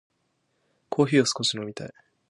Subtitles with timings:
[0.89, 1.93] コーヒーを少し飲みたい。